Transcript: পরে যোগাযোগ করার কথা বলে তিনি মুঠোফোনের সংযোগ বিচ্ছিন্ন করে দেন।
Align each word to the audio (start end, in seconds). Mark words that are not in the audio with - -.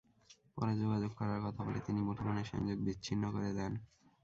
পরে 0.55 0.73
যোগাযোগ 0.81 1.11
করার 1.19 1.39
কথা 1.45 1.61
বলে 1.63 1.79
তিনি 1.87 1.99
মুঠোফোনের 2.07 2.49
সংযোগ 2.51 2.77
বিচ্ছিন্ন 2.85 3.23
করে 3.35 3.49
দেন। 3.57 3.71